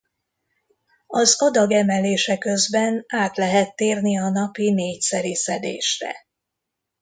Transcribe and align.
Az 1.07 1.41
adag 1.41 1.71
emelése 1.71 2.37
közben 2.37 3.03
át 3.07 3.37
lehet 3.37 3.75
térni 3.75 4.17
a 4.19 4.29
napi 4.29 4.73
négyszeri 4.73 5.35
szedésre. 5.35 6.15